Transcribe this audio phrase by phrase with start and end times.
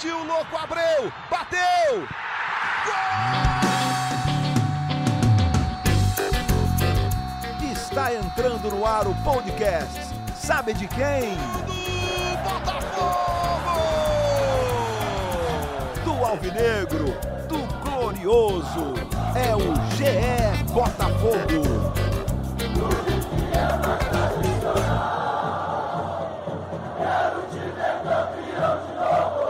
[0.00, 1.12] Partiu, louco, Abreu!
[1.28, 2.08] Bateu!
[2.86, 2.96] Gol!
[7.70, 10.00] Está entrando no ar o podcast.
[10.34, 11.36] Sabe de quem?
[11.66, 13.76] Do Botafogo!
[16.02, 17.14] Do Alvinegro,
[17.46, 18.94] do Glorioso.
[19.36, 21.89] É o GE Botafogo.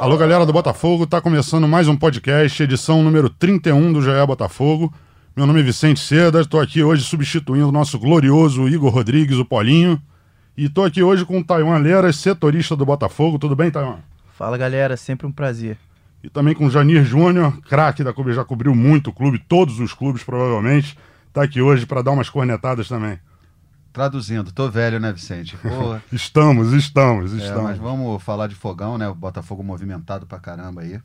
[0.01, 4.91] Alô, galera do Botafogo, tá começando mais um podcast, edição número 31 do GE Botafogo.
[5.37, 9.45] Meu nome é Vicente Seda, estou aqui hoje substituindo o nosso glorioso Igor Rodrigues, o
[9.45, 10.01] Polinho.
[10.57, 13.39] E estou aqui hoje com o Taiwan Leras, setorista do Botafogo.
[13.39, 13.99] Tudo bem, Taiwan?
[14.39, 15.77] Fala, galera, sempre um prazer.
[16.25, 19.81] E também com o Janir Júnior, craque da clube, já cobriu muito o clube, todos
[19.81, 20.97] os clubes provavelmente.
[21.31, 23.19] Tá aqui hoje para dar umas cornetadas também.
[23.93, 25.57] Traduzindo, tô velho, né, Vicente?
[25.63, 26.03] Porra.
[26.13, 27.63] estamos, estamos, É, estamos.
[27.65, 29.09] mas vamos falar de fogão, né?
[29.09, 31.01] O Botafogo movimentado pra caramba aí.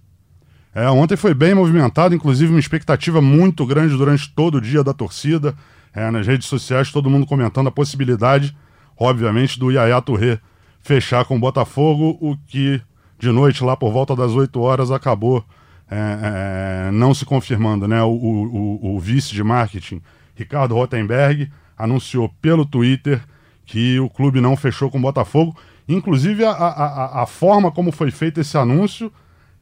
[0.74, 4.94] É, ontem foi bem movimentado, inclusive uma expectativa muito grande durante todo o dia da
[4.94, 5.56] torcida.
[5.94, 8.56] É, nas redes sociais, todo mundo comentando a possibilidade,
[9.00, 10.40] obviamente, do Yaya Touré
[10.82, 12.82] fechar com o Botafogo, o que
[13.18, 15.44] de noite, lá por volta das 8 horas, acabou
[15.90, 17.88] é, é, não se confirmando.
[17.88, 18.02] Né?
[18.04, 20.02] O, o- o- o vice de marketing,
[20.36, 23.22] Ricardo Rottenberg, anunciou pelo Twitter
[23.66, 25.56] que o clube não fechou com o Botafogo.
[25.88, 29.12] Inclusive, a, a- a- forma como foi feito esse anúncio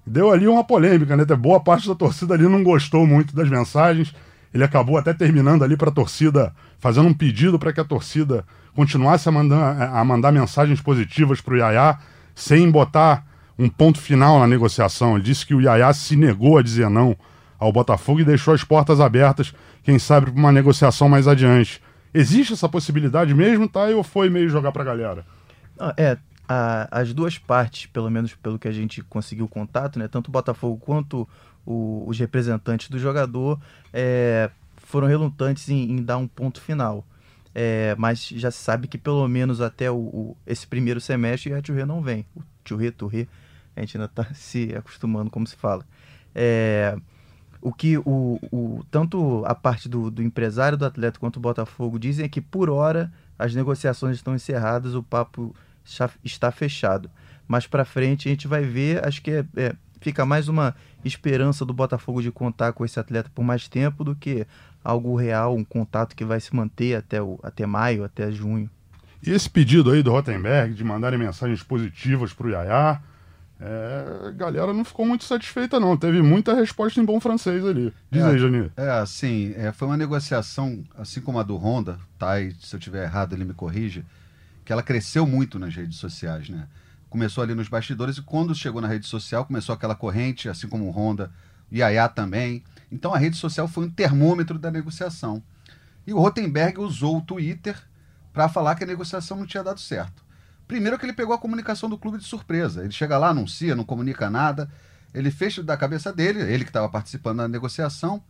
[0.05, 1.25] deu ali uma polêmica, né?
[1.25, 4.13] Boa parte da torcida ali não gostou muito das mensagens.
[4.53, 8.45] Ele acabou até terminando ali para a torcida, fazendo um pedido para que a torcida
[8.75, 11.97] continuasse a mandar, a mandar mensagens positivas para o Yaya,
[12.35, 13.25] sem botar
[13.57, 15.15] um ponto final na negociação.
[15.15, 17.15] Ele disse que o Yaya se negou a dizer não
[17.59, 19.53] ao Botafogo e deixou as portas abertas,
[19.83, 21.81] quem sabe, para uma negociação mais adiante.
[22.13, 23.85] Existe essa possibilidade mesmo, tá?
[23.85, 25.25] Ou foi meio jogar para a galera?
[25.97, 30.27] É, a- as duas partes, pelo menos pelo que a gente conseguiu contato, né, tanto
[30.27, 31.27] o Botafogo quanto
[31.65, 33.59] o- os representantes do jogador,
[33.91, 37.05] é, foram relutantes em, em dar um ponto final.
[37.55, 41.61] É, mas já se sabe que pelo menos até o, o- esse primeiro semestre a
[41.61, 42.25] Touré não vem.
[42.35, 43.27] O Touré, Touré,
[43.75, 45.85] a gente ainda está se acostumando como se fala.
[46.35, 46.95] É,
[47.65, 51.97] o que o, o- tanto a parte do, do empresário do atleta quanto o Botafogo
[51.97, 55.55] dizem é que por hora as negociações estão encerradas, o papo
[56.23, 57.09] está fechado.
[57.47, 61.65] Mais para frente a gente vai ver, acho que é, é, fica mais uma esperança
[61.65, 64.45] do Botafogo de contar com esse atleta por mais tempo do que
[64.83, 68.69] algo real, um contato que vai se manter até, o, até maio, até junho.
[69.25, 73.01] E esse pedido aí do Rottenberg de mandarem mensagens positivas pro Yaya,
[73.65, 75.95] é, a galera não ficou muito satisfeita, não.
[75.95, 77.93] Teve muita resposta em bom francês ali.
[78.11, 78.25] Diz É.
[78.25, 78.71] aí, Janir.
[78.75, 82.41] É, assim, é, foi uma negociação, assim como a do Honda, tá?
[82.41, 84.03] E se eu tiver errado, ele me corrige,
[84.65, 86.67] que ela cresceu muito nas redes sociais, né?
[87.09, 90.85] Começou ali nos bastidores e quando chegou na rede social, começou aquela corrente, assim como
[90.85, 91.31] o Honda,
[91.71, 92.63] o Yaya também.
[92.91, 95.41] Então a rede social foi um termômetro da negociação.
[96.05, 97.77] E o Rotenberg usou o Twitter
[98.33, 100.22] para falar que a negociação não tinha dado certo.
[100.73, 102.81] Primeiro que ele pegou a comunicação do clube de surpresa.
[102.81, 104.67] Ele chega lá, anuncia, não comunica nada.
[105.13, 108.23] Ele fez da cabeça dele, ele que estava participando da negociação.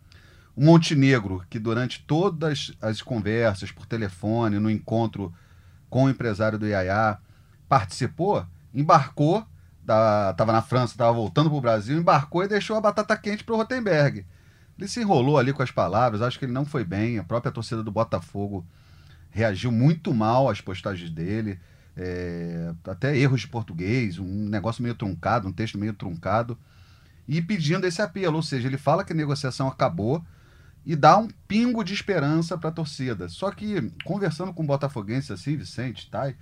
[0.54, 5.34] O Montenegro, que durante todas as conversas por telefone, no encontro
[5.90, 7.18] com o empresário do Yaya,
[7.70, 9.48] participou, embarcou,
[9.80, 13.56] estava na França, estava voltando para o Brasil, embarcou e deixou a batata quente para
[13.56, 14.26] o Rotenberg.
[14.78, 17.20] Ele se enrolou ali com as palavras, acho que ele não foi bem.
[17.20, 18.66] A própria torcida do Botafogo
[19.32, 21.58] reagiu muito mal às postagens dele,
[21.96, 26.58] é, até erros de português, um negócio meio truncado, um texto meio truncado,
[27.28, 28.38] e pedindo esse apelo.
[28.38, 30.24] Ou seja, ele fala que a negociação acabou
[30.86, 33.30] e dá um pingo de esperança para a torcida.
[33.30, 36.36] Só que, conversando com botafoguenses assim, Vicente, Thay,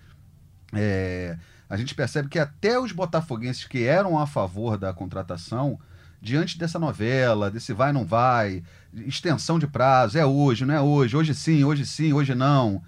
[0.74, 1.38] é,
[1.70, 5.80] a gente percebe que até os botafoguenses que eram a favor da contratação,
[6.22, 8.64] diante dessa novela, desse vai não vai,
[8.94, 12.82] extensão de prazo, é hoje, não é hoje, hoje sim, hoje sim, hoje não.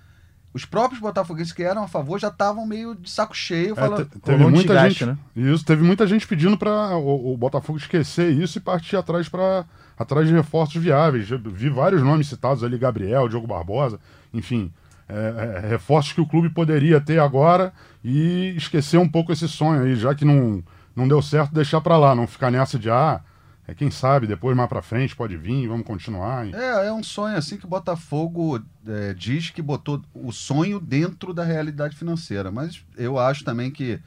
[0.54, 4.06] Os próprios botafoguenses que eram a favor já estavam meio de saco cheio, É, falando.
[4.06, 5.18] te- teve muita desgaste, gente, né?
[5.36, 9.66] isso, teve muita gente pedindo para o, o Botafogo esquecer isso e partir atrás para
[9.98, 11.30] atrás de reforços viáveis.
[11.32, 14.00] Eu vi vários nomes citados ali, Gabriel, Diogo Barbosa,
[14.34, 14.72] enfim,
[15.10, 17.74] é, é, reforços que o clube poderia ter agora
[18.04, 20.64] e esquecer um pouco esse sonho aí, já que não,
[20.96, 23.22] não deu certo, deixar para lá, não ficar nessa de ah,
[23.68, 26.48] é, quem sabe depois mais para frente pode vir, vamos continuar.
[26.54, 31.34] É, é um sonho assim que o Botafogo é, diz que botou o sonho dentro
[31.34, 32.52] da realidade financeira.
[32.52, 34.00] Mas eu acho também que,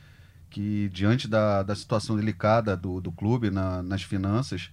[0.51, 4.71] que diante da, da situação delicada do, do clube na- nas finanças,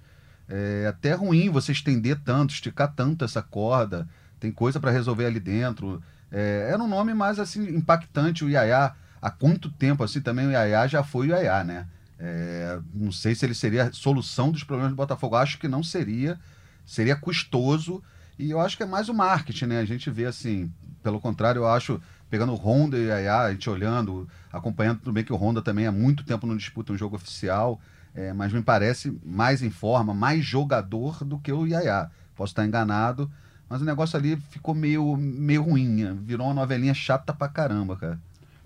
[0.50, 4.08] é até ruim você estender tanto, esticar tanto essa corda.
[4.40, 6.04] Tem coisa para resolver ali dentro.
[6.30, 8.94] É, era um nome mais assim impactante, o Yaya.
[9.22, 11.88] Há quanto tempo assim também o Yaya já foi o Yaya, né?
[12.26, 15.36] É, não sei se ele seria a solução dos problemas do Botafogo.
[15.36, 16.40] Acho que não seria.
[16.86, 18.02] Seria custoso.
[18.40, 19.80] E eu acho que é mais o marketing, né?
[19.80, 20.72] A gente vê assim.
[21.04, 25.22] Pelo contrário, eu acho, pegando o Honda e a a gente olhando, acompanhando, tudo bem
[25.26, 27.82] que o Honda também há muito tempo não disputa um jogo oficial.
[28.16, 32.10] é, mas me parece mais em forma, mais jogador do que o Yaya.
[32.36, 33.30] Posso estar enganado,
[33.68, 36.04] mas o negócio ali ficou meio, meio ruim.
[36.04, 36.18] né?
[36.22, 38.20] Virou uma novelinha chata pra caramba, cara.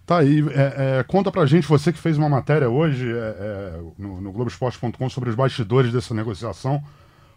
[0.08, 3.82] Tá aí, é, é, conta pra gente, você que fez uma matéria hoje é, é,
[4.00, 6.82] no, no Globoesporte.com sobre os bastidores dessa negociação.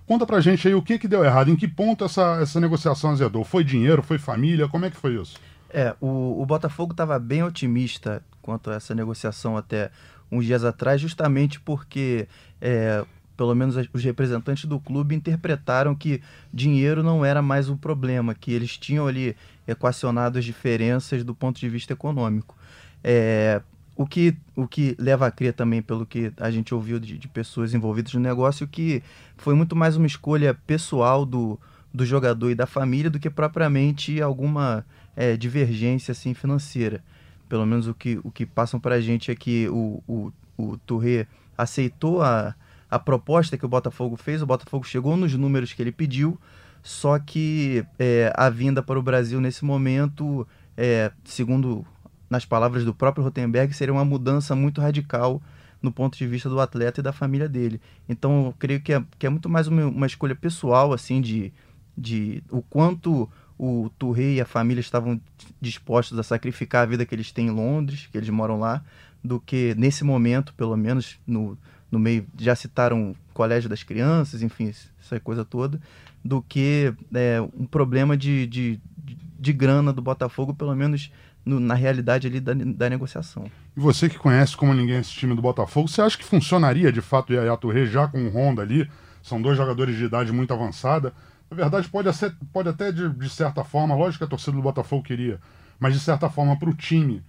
[0.07, 3.11] Conta pra gente aí o que, que deu errado, em que ponto essa, essa negociação
[3.11, 3.43] azedou?
[3.43, 5.37] Foi dinheiro, foi família, como é que foi isso?
[5.69, 9.91] É, o, o Botafogo estava bem otimista quanto a essa negociação até
[10.31, 12.29] uns dias atrás, justamente porque,
[12.61, 13.05] é,
[13.37, 16.23] pelo menos os representantes do clube interpretaram que
[16.55, 19.35] dinheiro não era mais um problema, que eles tinham ali
[19.67, 22.60] equacionado as diferenças do ponto de vista econômico.
[23.03, 23.61] É,
[23.97, 27.29] o, que, o que leva a crer também, pelo que a gente ouviu de, de
[27.29, 29.03] pessoas envolvidas no negócio, que
[29.37, 31.59] foi muito mais uma escolha pessoal do,
[31.93, 34.85] do jogador e da família do que propriamente alguma
[35.17, 37.03] é, divergência assim, financeira.
[37.49, 40.77] Pelo menos o que, o que passam para a gente é que o, o, o
[40.79, 41.27] Touré
[41.59, 42.55] aceitou a,
[42.91, 46.39] a proposta que o Botafogo fez, o Botafogo chegou nos números que ele pediu,
[46.83, 50.47] só que é, a vinda para o Brasil nesse momento,
[50.77, 51.85] é, segundo
[52.31, 55.43] nas palavras do próprio Rotenberg, seria uma mudança muito radical
[55.83, 57.81] no ponto de vista do atleta e da família dele.
[58.09, 61.53] Então, eu creio que é, que é muito mais uma, uma escolha pessoal, assim, de,
[61.97, 63.29] de o quanto
[63.59, 65.21] o Touré e a família estavam
[65.61, 68.83] dispostos a sacrificar a vida que eles têm em Londres, que eles moram lá,
[69.23, 71.59] do que nesse momento, pelo menos no,
[71.91, 74.73] no meio, já citaram o Colégio das Crianças, enfim,
[75.03, 75.81] essa coisa toda,
[76.25, 81.11] do que é, um problema de, de, de, de grana do Botafogo, pelo menos
[81.51, 83.45] no- na realidade ali da, da negociação.
[83.77, 87.01] E você que conhece como ninguém esse time do Botafogo, você acha que funcionaria de
[87.01, 88.89] fato o Yaya Touré já com o Honda ali?
[89.23, 91.13] São dois jogadores de idade muito avançada.
[91.51, 94.63] Na verdade, pode, ser, pode até, de, de certa forma, lógico que a torcida do
[94.63, 95.39] Botafogo queria,
[95.79, 97.23] mas de certa forma para o time,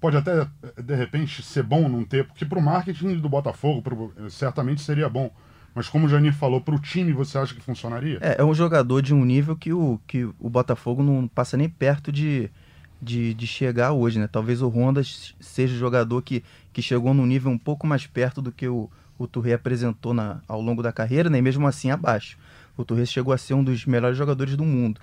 [0.00, 0.46] pode até,
[0.82, 5.08] de repente, ser bom não ter, porque para o marketing do Botafogo pro- certamente seria
[5.08, 5.30] bom.
[5.74, 8.18] Mas como o Janir falou, para o time você acha que funcionaria?
[8.20, 11.68] É, é um jogador de um nível que o, que o Botafogo não passa nem
[11.68, 12.50] perto de,
[13.00, 14.28] de, de chegar hoje, né?
[14.30, 15.02] Talvez o Honda
[15.40, 16.42] seja o jogador que,
[16.72, 20.40] que chegou num nível um pouco mais perto do que o, o Touré apresentou na,
[20.48, 21.38] ao longo da carreira, né?
[21.38, 22.36] E mesmo assim abaixo.
[22.76, 25.00] O Touré chegou a ser um dos melhores jogadores do mundo.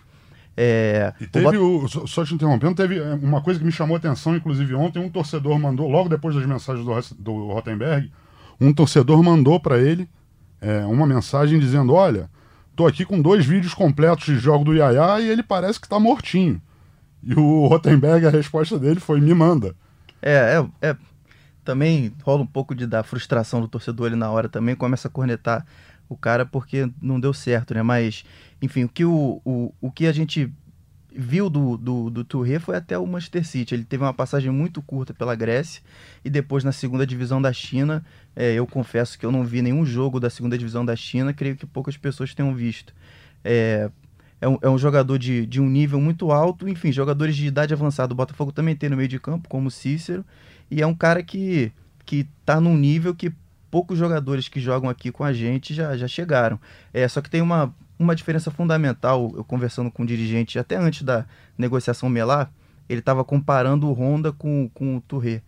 [0.57, 1.59] É, E o teve, Bota-
[2.01, 4.99] o, só, te interrompendo, teve é, uma coisa que me chamou a atenção, inclusive ontem,
[4.99, 8.09] um torcedor mandou, logo depois das mensagens do, do Rottenberg,
[8.59, 10.07] um torcedor mandou para ele
[10.61, 12.29] é, uma mensagem dizendo: Olha,
[12.73, 15.99] tô aqui com dois vídeos completos de jogo do Yaya e ele parece que tá
[15.99, 16.61] mortinho.
[17.25, 19.75] E o Rottenberg, a resposta dele foi: Me manda.
[20.21, 20.97] É, é, é,
[21.63, 25.11] também rola um pouco de da frustração do torcedor ali na hora também, começa a
[25.11, 25.65] cornetar
[26.07, 27.81] o cara porque não deu certo, né?
[27.81, 28.23] Mas,
[28.61, 30.53] enfim, o que, o, o, o que a gente
[31.11, 33.73] viu do, do, do Touré foi até o Manchester City.
[33.73, 35.81] Ele teve uma passagem muito curta pela Grécia
[36.23, 38.05] e depois na segunda divisão da China.
[38.35, 41.55] é, eu confesso que eu não vi nenhum jogo da segunda divisão da China, creio
[41.55, 42.93] que poucas pessoas tenham visto.
[43.43, 43.89] É,
[44.45, 47.73] é um, é um jogador de, de um nível muito alto, enfim, jogadores de idade
[47.73, 48.13] avançada.
[48.13, 50.23] O Botafogo também tem no meio de campo, como o Cícero,
[50.69, 51.71] e é um cara que,
[52.05, 53.33] que tá num nível que
[53.71, 56.59] poucos jogadores que jogam aqui com a gente já, já chegaram.
[56.93, 61.01] É, só que tem uma, uma diferença fundamental, eu conversando com o dirigente até antes
[61.01, 61.25] da
[61.57, 62.51] negociação melar,
[62.87, 65.41] ele estava comparando o Honda com, com o Touré.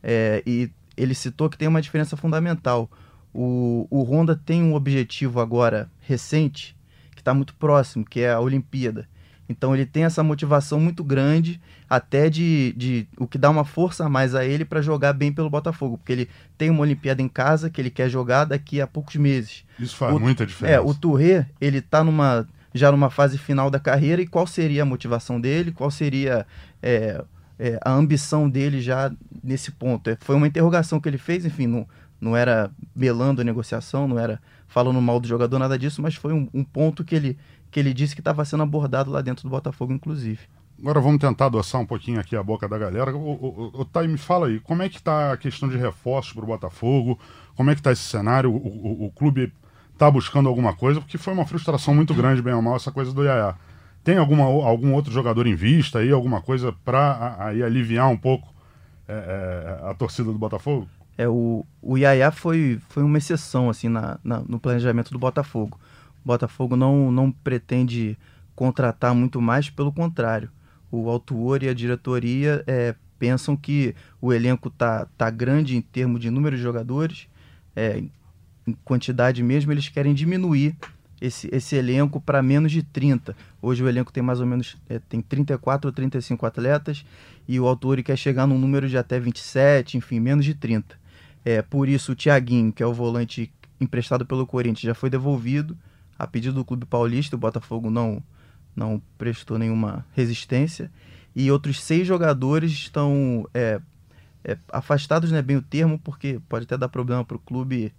[0.00, 2.88] É, e ele citou que tem uma diferença fundamental.
[3.32, 6.76] O, o Honda tem um objetivo agora recente,
[7.24, 9.08] está muito próximo, que é a Olimpíada.
[9.48, 14.04] Então ele tem essa motivação muito grande, até de, de o que dá uma força
[14.06, 17.28] a mais a ele para jogar bem pelo Botafogo, porque ele tem uma Olimpíada em
[17.28, 19.64] casa que ele quer jogar daqui a poucos meses.
[19.78, 20.76] Isso faz O- muita diferença.
[20.76, 24.82] É, o Touré, ele tá numa já numa fase final da carreira e qual seria
[24.82, 25.70] a motivação dele?
[25.70, 26.44] Qual seria
[26.82, 27.22] é,
[27.58, 29.12] é, a ambição dele já
[29.44, 30.10] nesse ponto?
[30.10, 31.86] É, Foi uma interrogação que ele fez, enfim, não,
[32.20, 36.32] não era belando a negociação, não era falando mal do jogador, nada disso, mas foi
[36.32, 37.38] um, um ponto que ele,
[37.70, 40.40] que ele disse que estava sendo abordado lá dentro do Botafogo, inclusive.
[40.78, 43.14] Agora vamos tentar adoçar um pouquinho aqui a boca da galera.
[43.14, 46.32] O, o, o, Thay, me fala aí, como é que tá a questão de reforços
[46.32, 47.18] para o Botafogo?
[47.54, 48.50] Como é que tá esse cenário?
[48.50, 49.52] O, o, o clube
[49.96, 51.00] tá buscando alguma coisa?
[51.00, 53.54] Porque foi uma frustração muito grande, bem ou mal, essa coisa do Yaya.
[54.02, 58.52] Tem alguma, algum outro jogador em vista aí, alguma coisa para aliviar um pouco
[59.08, 60.88] é, é, a torcida do Botafogo?
[61.16, 65.78] É, o, o Yaya foi, foi uma exceção assim na, na- no planejamento do Botafogo.
[66.24, 68.16] O Botafogo não, não pretende
[68.56, 70.50] contratar muito mais, pelo contrário.
[70.90, 76.20] O autor e a diretoria é, pensam que o elenco tá, tá grande em termos
[76.20, 77.28] de número de jogadores,
[77.76, 77.98] é,
[78.66, 80.74] em quantidade mesmo, eles querem diminuir
[81.20, 83.36] esse, esse elenco para menos de 30.
[83.60, 87.04] Hoje o elenco tem mais ou menos é, tem 34 ou 35 atletas
[87.46, 90.96] e o Autori quer chegar num número de até 27, enfim, menos de 30.
[91.44, 95.76] É, por isso o Thiaguinho, que é o volante emprestado pelo Corinthians, já foi devolvido
[96.18, 98.22] a pedido do Clube Paulista, o Botafogo não,
[98.74, 100.90] não prestou nenhuma resistência.
[101.34, 103.80] E outros seis jogadores estão é,
[104.44, 107.92] é, afastados, não é bem o termo, porque pode até dar problema para o clube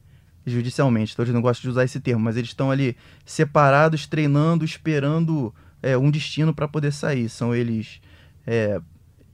[0.45, 1.13] judicialmente.
[1.13, 5.53] Então eles não gostam de usar esse termo, mas eles estão ali separados, treinando, esperando
[5.81, 7.27] é, um destino para poder sair.
[7.27, 7.99] São eles
[8.47, 8.79] é,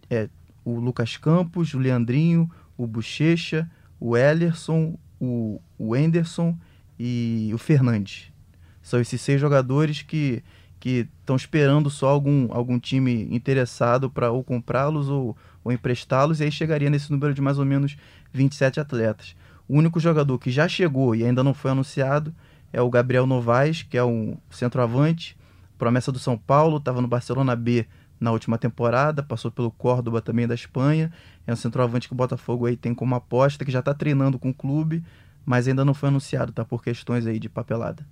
[0.10, 0.30] é,
[0.66, 3.70] o Lucas Campos, o Leandrinho, o Bochecha,
[4.02, 6.58] o Ellerson, o, o Enderson
[7.00, 8.34] e o Fernandes.
[8.82, 10.44] São esses seis jogadores que
[10.82, 16.44] que estão esperando só algum, algum time interessado para ou comprá-los ou, ou emprestá-los, e
[16.44, 17.96] aí chegaria nesse número de mais ou menos
[18.34, 19.36] 27 atletas.
[19.70, 22.34] O único jogador que já chegou e ainda não foi anunciado
[22.74, 25.38] é o Gabriel Novaes, que é um centroavante,
[25.78, 27.86] promessa do São Paulo, estava no Barcelona B
[28.22, 31.12] na última temporada, passou pelo Córdoba também da Espanha.
[31.48, 34.52] É um centroavante que o Botafogo aí tem como aposta, que já está treinando com
[34.52, 35.04] o clube,
[35.44, 36.64] mas ainda não foi anunciado, tá?
[36.64, 38.06] Por questões aí de papelada.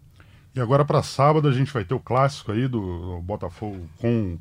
[0.56, 4.40] E agora para sábado a gente vai ter o clássico aí do Botafogo com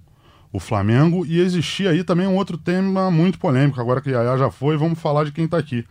[0.51, 4.51] o Flamengo e existia aí também um outro tema muito polêmico, agora que Yaya já
[4.51, 5.87] foi, vamos falar de quem está aqui.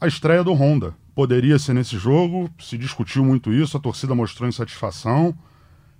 [0.00, 0.94] A estreia do Honda.
[1.14, 5.36] Poderia ser nesse jogo, se discutiu muito isso, a torcida mostrou insatisfação,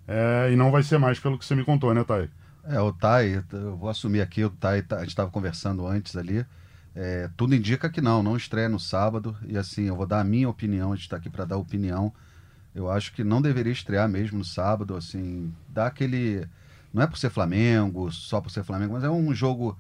[0.09, 2.29] é, e não vai ser mais pelo que você me contou, né, Thay?
[2.71, 6.17] É, o Thay, eu vou assumir aqui, o Thay, tá, a gente estava conversando antes
[6.17, 6.47] ali,
[6.95, 10.25] é, tudo indica que não, não estreia no sábado, e assim, eu vou dar a
[10.25, 12.13] minha opinião, a gente está aqui para dar opinião,
[12.73, 16.47] eu acho que não deveria estrear mesmo no sábado, assim, dá aquele.
[16.95, 19.77] Não é por ser Flamengo, só por ser Flamengo, mas é um jogo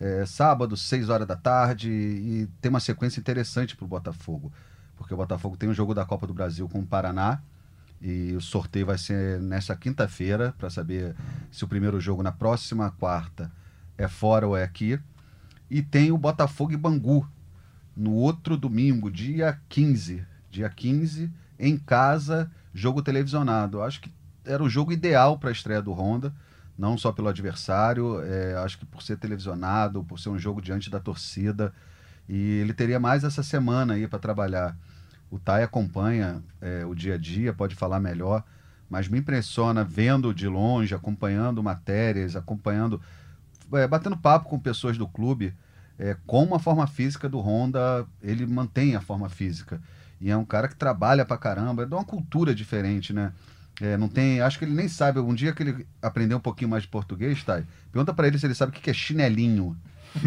[0.00, 4.50] é, sábado, 6 horas da tarde, e tem uma sequência interessante para o Botafogo.
[4.96, 7.42] Porque o Botafogo tem um jogo da Copa do Brasil com o Paraná,
[8.00, 11.14] e o sorteio vai ser nesta quinta-feira, para saber
[11.50, 13.50] se o primeiro jogo na próxima quarta
[13.98, 14.98] é fora ou é aqui.
[15.70, 17.28] E tem o Botafogo e Bangu
[17.94, 20.24] no outro domingo, dia 15.
[20.50, 23.82] Dia 15 em casa, jogo televisionado.
[23.82, 24.10] Acho que
[24.44, 26.34] era o jogo ideal para a estreia do Honda,
[26.78, 30.88] não só pelo adversário, é, acho que por ser televisionado, por ser um jogo diante
[30.88, 31.72] da torcida.
[32.26, 34.76] E ele teria mais essa semana aí para trabalhar.
[35.30, 38.42] O Tai acompanha é, o dia a dia, pode falar melhor,
[38.88, 43.00] mas me impressiona vendo de longe, acompanhando matérias, acompanhando,
[43.72, 45.54] é, batendo papo com pessoas do clube,
[45.98, 49.80] é, como a forma física do Honda, ele mantém a forma física.
[50.20, 53.32] E é um cara que trabalha pra caramba, é de uma cultura diferente, né?
[53.80, 54.40] É, não tem.
[54.40, 55.18] Acho que ele nem sabe.
[55.20, 57.62] Um dia que ele aprendeu um pouquinho mais de português, tá?
[57.90, 59.76] Pergunta para ele se ele sabe o que é chinelinho.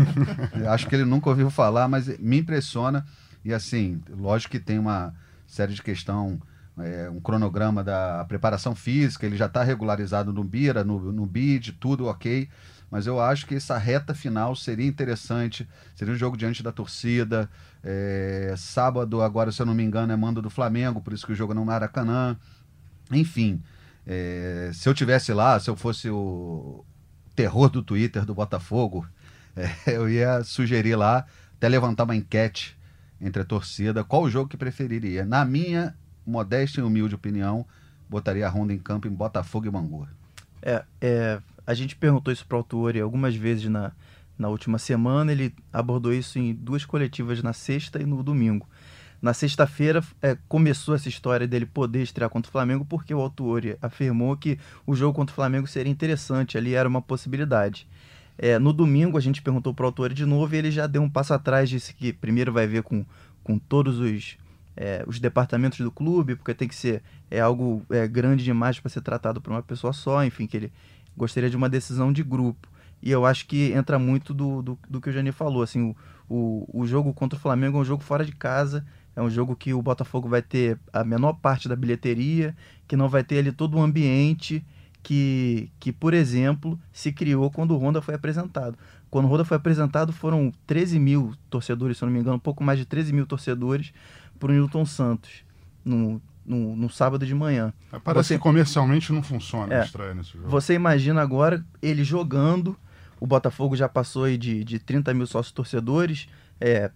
[0.72, 3.06] acho que ele nunca ouviu falar, mas me impressiona.
[3.44, 5.14] E assim, lógico que tem uma
[5.48, 6.42] série de questão,
[6.78, 11.74] é, um cronograma da preparação física, ele já está regularizado no Bira, no, no BID,
[11.74, 12.50] tudo ok
[12.94, 15.68] mas eu acho que essa reta final seria interessante.
[15.96, 17.50] Seria um jogo diante da torcida.
[17.84, 21.32] É, sábado, agora, se eu não me engano, é mando do Flamengo, por isso que
[21.32, 22.38] o jogo não é Maracanã.
[23.12, 23.64] Enfim,
[24.06, 26.86] é, se eu tivesse lá, se eu fosse o
[27.36, 29.08] terror do Twitter do Botafogo,
[29.58, 31.26] é, eu ia sugerir lá,
[31.58, 32.78] até levantar uma enquete
[33.24, 35.26] entre a torcida, qual o jogo que preferiria.
[35.26, 37.66] Na minha modesta e humilde opinião,
[38.10, 40.08] botaria a Honda em campo em Botafogo e Bangu.
[40.62, 43.94] É, é, a gente perguntou isso para o Autori algumas vezes na,
[44.38, 45.32] na última semana.
[45.32, 48.68] Ele abordou isso em duas coletivas na sexta e no domingo.
[49.22, 53.78] Na sexta-feira é, começou essa história dele poder estrear contra o Flamengo porque o Autori
[53.82, 57.88] afirmou que o jogo contra o Flamengo seria interessante, ali era uma possibilidade.
[58.38, 61.02] É, no domingo a gente perguntou para o Autori de novo e ele já deu
[61.02, 63.06] um passo atrás, disse que primeiro vai ver com,
[63.44, 64.38] com todos os,
[64.76, 68.90] é, os departamentos do clube, porque tem que ser é algo é, grande demais para
[68.90, 70.74] ser tratado por uma pessoa só, enfim, que ele,
[71.16, 72.68] gostaria de uma decisão de grupo.
[73.02, 75.62] E eu acho que entra muito do, do, do que o Jani falou.
[75.62, 75.94] Assim,
[76.30, 78.86] o, o, o jogo contra o Flamengo é um jogo fora de casa,
[79.16, 82.56] é um jogo que o Botafogo vai ter a menor parte da bilheteria,
[82.88, 84.66] que não vai ter ali todo o ambiente
[85.04, 88.78] que, que, por exemplo, se criou quando o Honda foi apresentado.
[89.12, 92.40] Quando o Honda foi apresentado, foram 13 mil torcedores, se eu não me engano, um
[92.40, 93.94] pouco mais de 13 mil torcedores
[94.40, 95.44] para o Newton Santos.
[95.84, 97.74] No, no, no sábado de manhã.
[98.04, 100.50] Parece você, que comercialmente não funciona é, a estreia nesse jogo.
[100.50, 102.78] Você imagina agora ele jogando,
[103.20, 106.28] o Botafogo já passou aí de, de 30 mil sócios torcedores,
[106.60, 106.90] é,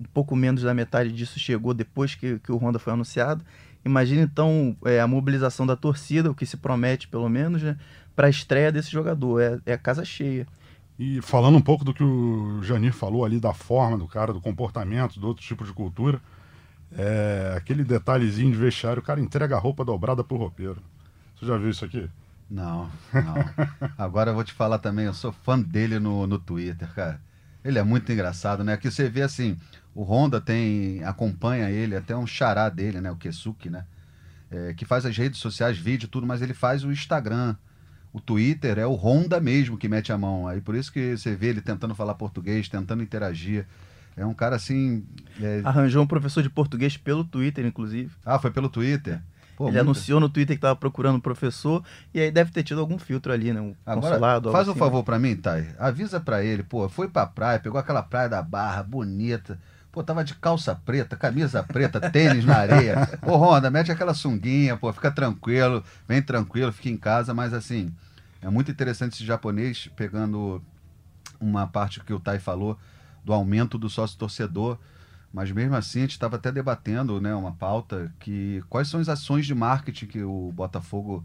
[0.00, 3.44] um pouco menos da metade disso chegou depois que, que o Honda foi anunciado.
[3.84, 7.76] Imagina então é, a mobilização da torcida, o que se promete pelo menos, né,
[8.14, 9.40] para a estreia desse jogador.
[9.40, 10.46] É, é a casa cheia.
[10.98, 14.40] E falando um pouco do que o Janir falou ali, da forma do cara, do
[14.40, 16.20] comportamento, do outro tipo de cultura,
[16.92, 20.82] É, aquele detalhezinho de vestiário, o cara entrega a roupa dobrada pro roupeiro.
[21.36, 22.08] Você já viu isso aqui?
[22.50, 23.48] Não, não.
[23.96, 27.20] Agora eu vou te falar também, eu sou fã dele no, no Twitter, cara.
[27.64, 28.76] Ele é muito engraçado, né?
[28.76, 29.56] Que você vê assim,
[30.00, 31.04] o Honda tem.
[31.04, 33.10] acompanha ele, até um xará dele, né?
[33.10, 33.84] O Kesuki, né?
[34.50, 37.54] É, que faz as redes sociais, vídeo, tudo, mas ele faz o Instagram.
[38.12, 40.48] O Twitter é o Honda mesmo que mete a mão.
[40.48, 43.66] Aí por isso que você vê ele tentando falar português, tentando interagir.
[44.16, 45.04] É um cara assim.
[45.40, 48.10] é- Arranjou um professor de português pelo Twitter, inclusive.
[48.24, 49.20] Ah, foi pelo Twitter?
[49.56, 52.62] Pô, ele muito- anunciou no Twitter que estava procurando um professor e aí deve ter
[52.64, 53.60] tido algum filtro ali, né?
[53.60, 54.50] Um Agora, consulado.
[54.50, 55.68] faz um assim, favor pra mim, Thay.
[55.78, 59.60] Avisa pra ele, pô, foi pra praia, pegou aquela praia da Barra, bonita.
[59.92, 63.08] Pô, tava de calça preta, camisa preta, tênis na areia.
[63.22, 67.92] Ô, Honda, mete aquela sunguinha, pô, fica tranquilo, vem tranquilo, fica em casa, mas assim,
[68.40, 70.62] é muito interessante esse japonês pegando
[71.40, 72.78] uma parte que o Tai falou
[73.24, 74.78] do aumento do sócio torcedor,
[75.32, 79.08] mas mesmo assim a gente estava até debatendo, né, uma pauta que quais são as
[79.08, 81.24] ações de marketing que o Botafogo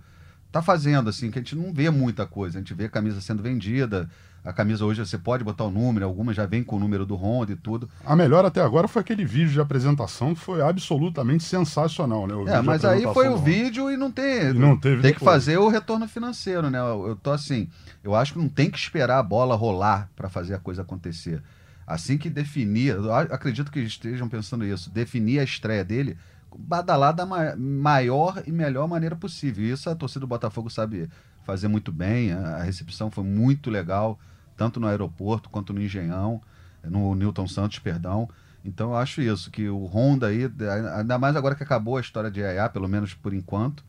[0.52, 3.44] tá fazendo assim, que a gente não vê muita coisa, a gente vê camisa sendo
[3.44, 4.10] vendida,
[4.46, 7.16] a camisa hoje você pode botar o número, algumas já vem com o número do
[7.16, 7.90] Honda e tudo.
[8.06, 12.36] A melhor até agora foi aquele vídeo de apresentação que foi absolutamente sensacional, né?
[12.36, 14.52] O É, mas aí foi o vídeo e não tem.
[14.52, 15.34] E não teve Tem que depois.
[15.36, 16.80] fazer o retorno financeiro, né?
[16.80, 17.68] Eu, tô assim,
[18.04, 21.42] eu acho que não tem que esperar a bola rolar para fazer a coisa acontecer.
[21.88, 22.96] Assim que definir,
[23.32, 26.18] acredito que estejam pensando isso, definir a estreia dele,
[26.58, 29.64] badalar da ma- maior e melhor maneira possível.
[29.64, 31.10] E Isso a torcida do Botafogo sabe
[31.44, 32.32] fazer muito bem.
[32.32, 34.20] A recepção foi muito legal,
[34.56, 36.42] tanto no aeroporto quanto no Engenhão,
[36.84, 38.30] no Newton Santos, perdão.
[38.64, 40.50] Então eu acho isso, que o Honda aí,
[40.98, 43.84] ainda mais agora que acabou a história de Yaya, pelo menos por enquanto,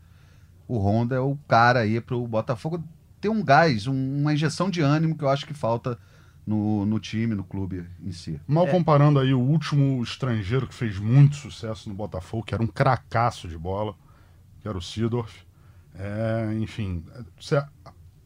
[0.67, 2.83] o Honda é o cara aí pro Botafogo
[3.19, 5.97] ter um gás, um- uma injeção de ânimo que eu acho que falta
[6.45, 8.39] no, no time, no clube em si.
[8.47, 8.71] Mal É.
[8.71, 13.47] comparando aí o último estrangeiro que fez muito sucesso no Botafogo, que era um cracaço
[13.47, 13.95] de bola,
[14.61, 15.45] que era o Sidorf.
[15.95, 17.03] É, enfim,
[17.39, 17.63] cê-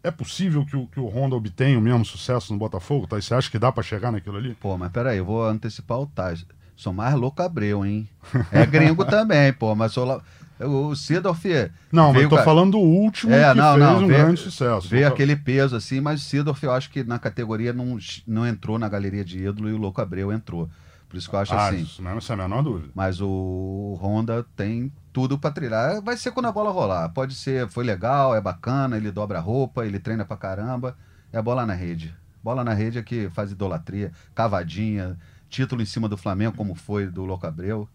[0.04, 3.08] é possível que o, que o Honda obtenha o mesmo sucesso no Botafogo?
[3.08, 3.20] Tá?
[3.22, 4.56] Você acha que dá pra chegar naquilo ali?
[4.60, 6.46] Pô, mas peraí, eu vou antecipar o Tais.
[6.76, 8.10] Sou mais louco Abreu, hein?
[8.52, 10.22] É gringo também, pô, mas sou lá.
[10.60, 11.44] O Sidorf
[11.92, 14.40] Não, mas eu tô falando do último É, que não, fez não, um veio- grande
[14.42, 14.88] sucesso.
[14.88, 18.46] veio Tô- aquele peso assim, mas o Sidorf eu acho que na categoria não, não
[18.48, 20.70] entrou na galeria de ídolo e o Louco Abreu entrou.
[21.12, 21.82] Por isso que eu acho ah, assim.
[21.82, 22.90] isso essa é a menor dúvida.
[22.96, 26.02] Mas o Honda tem tudo pra trilhar.
[26.02, 27.10] Vai ser quando a bola rolar.
[27.10, 30.98] Pode ser, foi legal, é bacana, ele dobra a roupa, ele treina pra caramba.
[31.34, 32.16] É a bola na rede.
[32.42, 35.18] Bola na rede é que faz idolatria, cavadinha,
[35.50, 37.90] título em cima do Flamengo, como foi do Louco Abreu.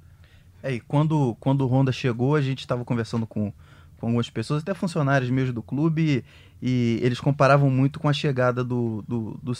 [0.62, 3.50] É, e quando, quando o Honda chegou, a gente estava conversando com,
[3.98, 6.24] com algumas pessoas, até funcionários mesmo do clube,
[6.62, 9.52] e, eles comparavam muito com a chegada do, do, do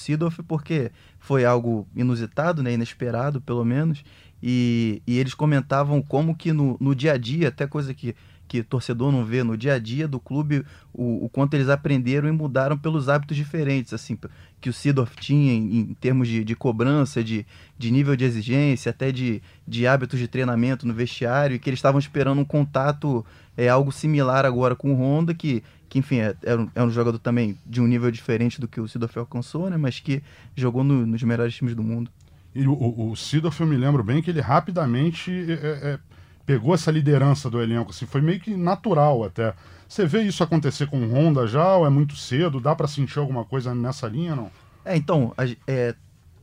[0.47, 4.05] porque foi algo inusitado, né, inesperado pelo menos,
[4.43, 8.15] e, e eles comentavam como que no, no dia a dia, até coisa que,
[8.47, 12.29] que torcedor não vê, no dia a dia do clube, o, o quanto eles aprenderam
[12.29, 14.17] e mudaram pelos hábitos diferentes, assim,
[14.61, 17.47] que o Sidorf tinha em, em termos de, de cobrança, de,
[17.79, 21.79] de nível de exigência, até de, de hábitos de treinamento no vestiário, e que eles
[21.79, 23.25] estavam esperando um contato,
[23.57, 26.91] é algo similar agora com o Honda, que, que enfim, é, é, um, é um
[26.91, 30.23] jogador também de um nível diferente do que o Sidorf alcançou, né, mas que
[30.55, 32.11] jogou no- nos melhores times do mundo.
[32.55, 35.99] E o, o, o Sidorf, eu me lembro bem que ele rapidamente é, é, é,
[36.45, 39.55] pegou essa liderança do elenco, assim, foi meio que natural até.
[39.89, 42.61] Você vê isso acontecer com o Honda já, ou é muito cedo?
[42.61, 44.51] Dá pra sentir alguma coisa nessa linha, não?
[44.85, 45.95] É, então, a é,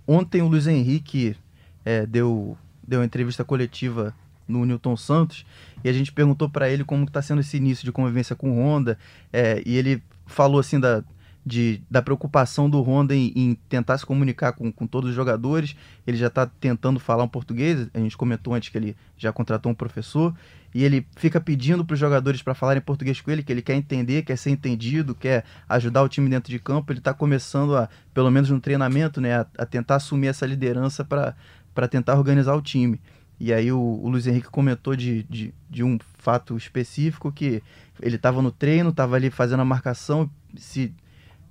[0.07, 1.35] ontem o Luiz Henrique
[1.83, 4.13] é, deu, deu uma entrevista coletiva
[4.47, 5.45] no Newton Santos
[5.83, 8.55] e a gente perguntou para ele como está sendo esse início de convivência com o
[8.61, 8.97] Honda
[9.31, 11.03] é, e ele falou assim da,
[11.45, 15.75] de, da preocupação do Honda em, em tentar se comunicar com, com todos os jogadores.
[16.07, 19.71] Ele já está tentando falar um português, a gente comentou antes que ele já contratou
[19.71, 20.33] um professor
[20.73, 23.75] e ele fica pedindo para os jogadores para falarem português com ele, que ele quer
[23.75, 26.91] entender, quer ser entendido, quer ajudar o time dentro de campo.
[26.91, 31.03] Ele está começando a, pelo menos no treinamento, né, a, a tentar assumir essa liderança
[31.03, 32.99] para tentar organizar o time.
[33.39, 37.61] E aí o, o Luiz Henrique comentou de, de, de um fato específico que
[38.01, 40.93] ele estava no treino, estava ali fazendo a marcação, se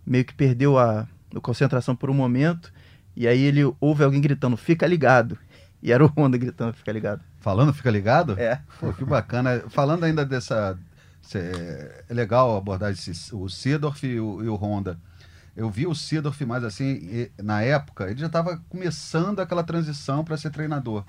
[0.07, 2.73] meio que perdeu a, a concentração por um momento,
[3.15, 5.39] e aí ele ouve alguém gritando, fica ligado.
[5.83, 7.23] E era o Honda gritando, fica ligado.
[7.41, 8.39] Falando, fica ligado?
[8.39, 8.61] É.
[8.79, 9.65] Pô, que bacana.
[9.69, 10.79] Falando ainda dessa.
[11.35, 14.99] É legal abordar esse, o Sidorf e o, e o Honda.
[15.57, 20.25] Eu vi o Sidorf, mas assim, e- na época, ele já estava começando aquela transição
[20.25, 21.05] para ser treinador.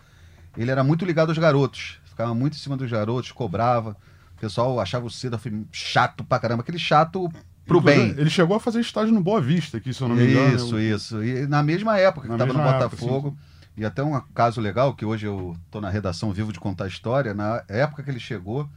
[0.58, 3.98] Ele era muito ligado aos garotos, ficava muito em cima dos garotos, cobrava.
[4.36, 7.30] O pessoal achava o Sidorf chato pra caramba, aquele chato
[7.66, 8.20] pro Inclusive, bem.
[8.20, 10.56] Ele chegou a fazer estágio no Boa Vista aqui, se eu não me engano.
[10.56, 11.24] Isso, isso.
[11.24, 13.38] E na mesma época que Na estava no mesma época, Botafogo.
[13.76, 17.34] E até um caso legal, que hoje eu estou na redação Vivo de Contar História,
[17.34, 18.70] na época que ele chegou,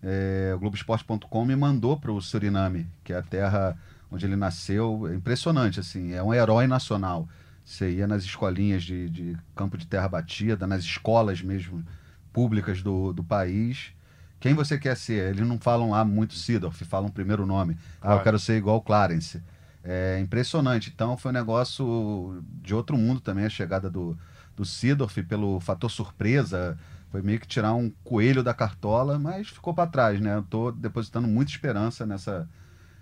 [0.00, 3.76] é, o Globoesporte.com me mandou para o Suriname, que é a terra
[4.10, 5.08] onde ele nasceu.
[5.10, 7.28] É impressionante, assim, é um herói nacional.
[7.68, 11.84] Você ia nas escolinhas de, de campo de terra batida, nas escolas mesmo
[12.32, 13.92] públicas do, do país.
[14.40, 15.34] Quem você quer ser?
[15.34, 17.76] Eles não falam lá muito Sidorf, falam o primeiro nome.
[18.00, 19.42] Ah, eu quero ser igual Clarence.
[19.84, 20.90] É impressionante.
[20.94, 24.18] Então foi um negócio de outro mundo também a chegada do,
[24.56, 26.78] do Sidorf pelo fator surpresa.
[27.10, 30.36] Foi meio que tirar um coelho da cartola, mas ficou para trás, né?
[30.36, 32.48] Eu tô depositando muita esperança nessa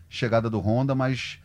[0.09, 1.39] chegada do Honda, mas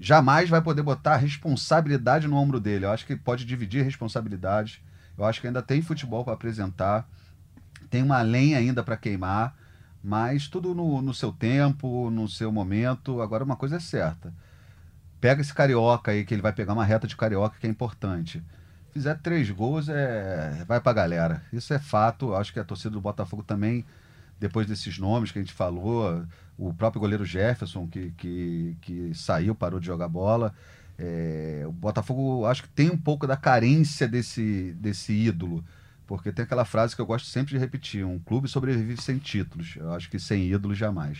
[0.00, 2.84] jamais vai poder botar responsabilidade no ombro dele.
[2.84, 4.82] Eu acho que pode dividir responsabilidade.
[5.16, 7.08] Eu acho que ainda tem futebol para apresentar,
[7.90, 9.56] tem uma lenha ainda para queimar,
[10.02, 13.20] mas tudo no, no seu tempo, no seu momento.
[13.20, 14.32] Agora, uma coisa é certa
[15.20, 18.42] pega esse carioca aí, que ele vai pegar uma reta de carioca que é importante.
[18.92, 21.42] Fizer três gols, é vai pra galera.
[21.52, 22.34] Isso é fato.
[22.34, 23.84] Acho que a torcida do Botafogo também,
[24.38, 26.24] depois desses nomes que a gente falou,
[26.56, 30.54] o próprio goleiro Jefferson, que, que, que saiu, parou de jogar bola.
[30.98, 35.64] É, o Botafogo acho que tem um pouco da carência desse, desse ídolo.
[36.06, 39.76] Porque tem aquela frase que eu gosto sempre de repetir: um clube sobrevive sem títulos.
[39.76, 41.18] Eu acho que sem ídolos jamais.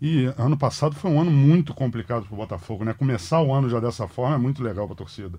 [0.00, 2.92] E ano passado foi um ano muito complicado para o Botafogo, né?
[2.92, 5.38] Começar o ano já dessa forma é muito legal para a torcida.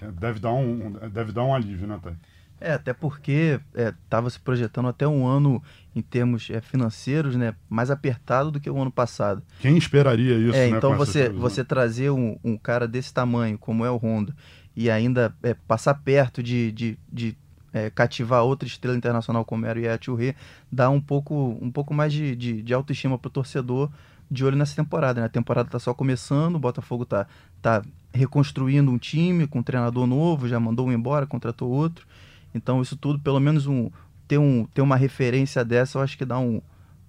[0.00, 2.14] É, deve dar um, deve dar um alívio, né, Thay?
[2.60, 5.62] É, até porque estava é, se projetando até um ano
[5.94, 9.42] em termos é, financeiros, né, mais apertado do que o ano passado.
[9.60, 10.56] Quem esperaria isso?
[10.56, 14.34] É, né, então você, você trazer um, um, cara desse tamanho, como é o Honda,
[14.74, 17.36] e ainda é, passar perto de, de, de
[17.72, 20.34] é, cativar outra estrela internacional como era o Touré,
[20.70, 23.90] dá um pouco, um pouco mais de, de, de autoestima para o torcedor
[24.30, 25.20] de olho nessa temporada.
[25.20, 25.26] Né?
[25.26, 27.26] A temporada está só começando, o Botafogo está
[27.60, 27.82] tá
[28.14, 32.06] reconstruindo um time com um treinador novo, já mandou um embora, contratou outro.
[32.54, 33.90] Então isso tudo, pelo menos um
[34.26, 36.60] ter, um, ter uma referência dessa, eu acho que dá um,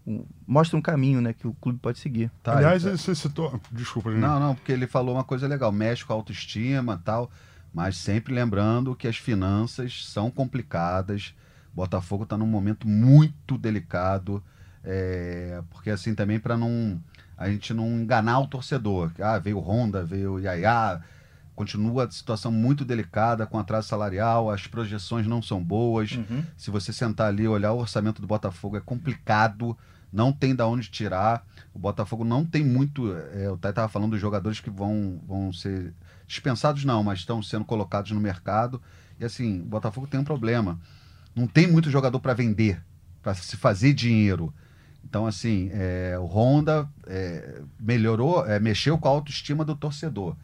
[0.05, 2.31] um mostra um caminho né, que o clube pode seguir.
[2.41, 2.97] Tá, Aliás, então...
[2.97, 3.59] você citou...
[3.71, 4.21] Desculpa, gente.
[4.21, 7.31] Não, não, porque ele falou uma coisa legal, mexe com a autoestima tal
[7.73, 11.33] mas sempre lembrando que as finanças são complicadas.
[11.73, 14.43] Botafogo está num momento muito delicado,
[14.83, 17.01] é, porque assim também para não
[17.35, 19.11] a gente não enganar o torcedor.
[19.19, 21.01] Ah, veio Honda, veio Yaya,
[21.55, 26.11] continua a situação muito delicada com atraso salarial, as projeções não são boas.
[26.11, 26.43] Uhum.
[26.57, 29.77] Se você sentar ali e olhar o orçamento do Botafogo é complicado,
[30.11, 31.45] não tem da onde tirar.
[31.73, 33.13] O Botafogo não tem muito.
[33.33, 35.93] É, o Thay estava falando dos jogadores que vão, vão ser
[36.27, 38.81] dispensados não, mas estão sendo colocados no mercado.
[39.19, 40.79] E assim, o Botafogo tem um problema.
[41.35, 42.81] Não tem muito jogador para vender,
[43.21, 44.53] para se fazer dinheiro.
[45.03, 50.35] Então, assim, é, o Honda é, melhorou, é, mexeu com a autoestima do torcedor.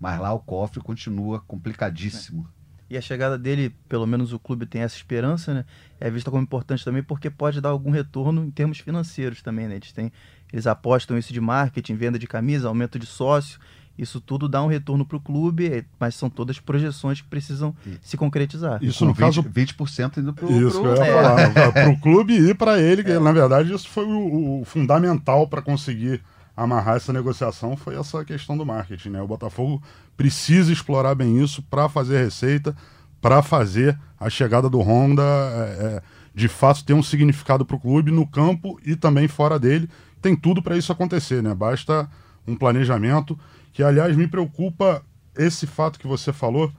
[0.00, 2.48] Mas lá o cofre continua complicadíssimo.
[2.90, 5.64] E a chegada dele, pelo menos o clube tem essa esperança, né?
[6.00, 9.76] É vista como importante também porque pode dar algum retorno em termos financeiros também, né?
[9.76, 10.10] Eles, têm,
[10.50, 13.60] eles apostam isso de marketing, venda de camisa, aumento de sócio.
[13.98, 17.74] Isso tudo dá um retorno para o clube, é, mas são todas projeções que precisam
[17.84, 18.82] e, se concretizar.
[18.82, 21.12] Isso no 20, caso 20% indo para o Isso pro, que eu ia é.
[21.12, 23.18] falar, para o clube e para ele, que é.
[23.18, 26.22] na verdade isso foi o, o fundamental para conseguir
[26.58, 29.22] amarrar essa negociação foi essa questão do marketing, né?
[29.22, 29.80] O Botafogo
[30.16, 32.76] precisa explorar bem isso para fazer receita,
[33.20, 36.02] para fazer a chegada do Honda é, é,
[36.34, 39.88] de fato ter um significado para o clube no campo e também fora dele.
[40.20, 41.54] Tem tudo para isso acontecer, né?
[41.54, 42.10] Basta
[42.44, 43.38] um planejamento
[43.72, 45.02] que aliás me preocupa
[45.36, 46.72] esse fato que você falou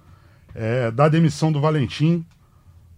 [0.54, 2.26] é, da demissão do Valentim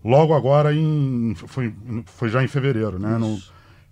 [0.03, 3.19] logo agora em foi, foi já em fevereiro, né?
[3.19, 3.39] No,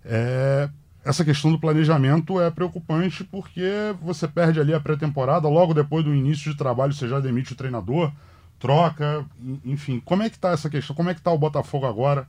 [0.04, 0.68] é,
[1.04, 6.14] essa questão do planejamento é preocupante porque você perde ali a pré-temporada, logo depois do
[6.14, 8.12] início de trabalho você já demite o treinador,
[8.58, 9.24] troca,
[9.64, 10.00] enfim.
[10.04, 10.94] Como é que tá essa questão?
[10.94, 12.26] Como é que tá o Botafogo agora?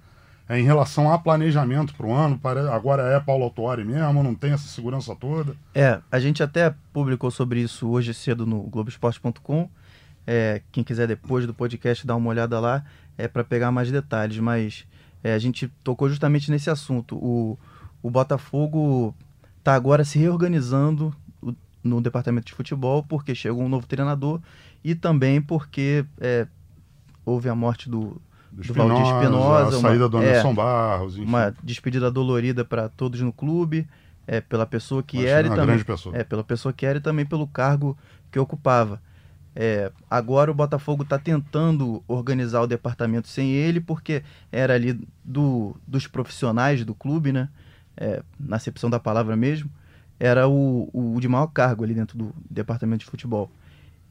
[0.51, 2.37] é, em relação a planejamento para o ano,
[2.73, 5.55] agora é Paulo Autuari mesmo, não tem essa segurança toda?
[5.73, 9.69] É, a gente até publicou sobre isso hoje cedo no Globoesporte.com.
[10.27, 12.83] É, quem quiser depois do podcast dar uma olhada lá,
[13.17, 14.85] é para pegar mais detalhes, mas
[15.23, 17.15] é, a gente tocou justamente nesse assunto.
[17.15, 17.57] O,
[18.01, 19.15] o Botafogo
[19.59, 21.15] está agora se reorganizando
[21.83, 24.39] no departamento de futebol porque chegou um novo treinador
[24.83, 26.47] e também porque é,
[27.25, 29.77] houve a morte do, do, do Valdir Espinosa.
[29.77, 31.17] A saída uma, do Anderson é, Barros.
[31.17, 31.25] Enfim.
[31.25, 33.87] Uma despedida dolorida para todos no clube,
[34.27, 35.79] é, pela pessoa que era e também.
[35.83, 36.15] Pessoa.
[36.15, 37.97] É, pela pessoa que era e também pelo cargo
[38.31, 39.01] que ocupava.
[39.53, 45.75] É, agora o Botafogo está tentando organizar o departamento sem ele, porque era ali do,
[45.85, 47.49] dos profissionais do clube, né?
[48.03, 49.69] É, na acepção da palavra mesmo,
[50.19, 53.51] era o, o de maior cargo ali dentro do departamento de futebol.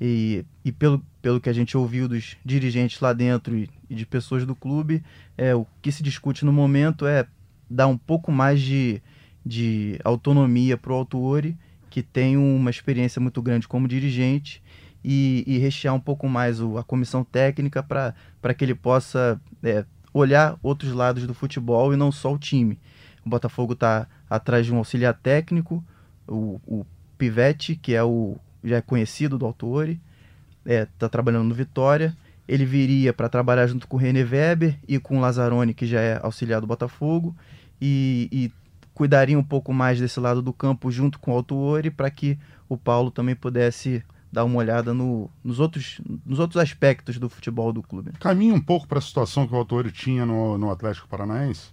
[0.00, 4.06] E, e pelo, pelo que a gente ouviu dos dirigentes lá dentro e, e de
[4.06, 5.02] pessoas do clube,
[5.36, 7.26] é, o que se discute no momento é
[7.68, 9.02] dar um pouco mais de,
[9.44, 11.56] de autonomia para o Autuori,
[11.90, 14.62] que tem uma experiência muito grande como dirigente,
[15.04, 19.84] e, e rechear um pouco mais o, a comissão técnica para que ele possa é,
[20.12, 22.78] olhar outros lados do futebol e não só o time.
[23.24, 25.84] O Botafogo está atrás de um auxiliar técnico,
[26.26, 26.86] o, o
[27.18, 30.00] Pivete, que é o já é conhecido do Autori,
[30.64, 32.16] está é, tá trabalhando no Vitória.
[32.46, 36.00] Ele viria para trabalhar junto com o René Weber e com o Lazzaroni, que já
[36.00, 37.34] é auxiliar do Botafogo,
[37.80, 38.52] e, e
[38.92, 42.76] cuidaria um pouco mais desse lado do campo junto com o Autori, para que o
[42.76, 44.02] Paulo também pudesse
[44.32, 48.12] dar uma olhada no, nos, outros, nos outros aspectos do futebol do clube.
[48.20, 51.70] Caminha um pouco para a situação que o Autori tinha no, no Atlético Paranaense?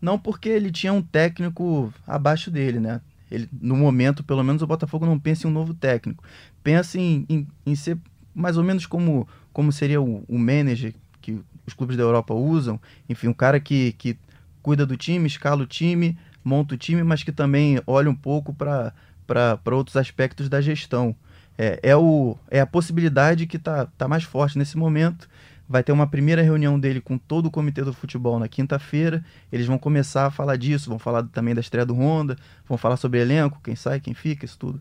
[0.00, 3.00] Não porque ele tinha um técnico abaixo dele, né?
[3.30, 6.22] Ele, no momento, pelo menos, o Botafogo não pensa em um novo técnico.
[6.62, 7.98] Pensa em, em, em ser
[8.34, 12.80] mais ou menos como, como seria o, o manager que os clubes da Europa usam.
[13.08, 14.16] Enfim, um cara que, que
[14.62, 18.54] cuida do time, escala o time, monta o time, mas que também olha um pouco
[18.54, 18.94] para
[19.72, 21.14] outros aspectos da gestão.
[21.56, 25.28] É, é, o, é a possibilidade que está tá mais forte nesse momento
[25.68, 29.24] vai ter uma primeira reunião dele com todo o comitê do futebol na quinta-feira.
[29.52, 32.96] Eles vão começar a falar disso, vão falar também da estreia do Honda, vão falar
[32.96, 34.80] sobre elenco, quem sai, quem fica, isso tudo.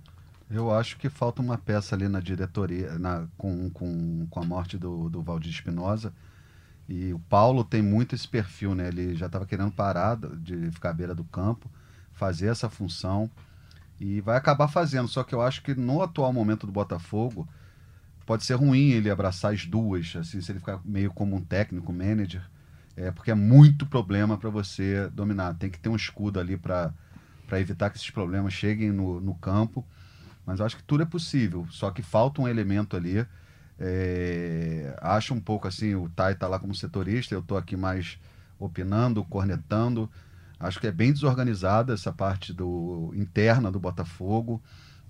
[0.49, 4.77] Eu acho que falta uma peça ali na diretoria, na, com, com, com a morte
[4.77, 6.13] do, do Valdir Espinosa.
[6.87, 8.87] E o Paulo tem muito esse perfil, né?
[8.87, 11.69] Ele já estava querendo parar de ficar à beira do campo,
[12.13, 13.29] fazer essa função
[13.99, 15.09] e vai acabar fazendo.
[15.09, 17.45] Só que eu acho que no atual momento do Botafogo,
[18.27, 21.93] pode ser ruim ele abraçar as duas, assim, se ele ficar meio como um técnico,
[21.93, 22.43] manager,
[22.97, 25.53] é porque é muito problema para você dominar.
[25.53, 26.93] Tem que ter um escudo ali para
[27.53, 29.85] evitar que esses problemas cheguem no, no campo.
[30.45, 33.25] Mas acho que tudo é possível, só que falta um elemento ali.
[33.79, 38.19] É, acho um pouco assim, o Tai está lá como setorista, eu estou aqui mais
[38.59, 40.09] opinando, cornetando.
[40.59, 44.61] Acho que é bem desorganizada essa parte do interna do Botafogo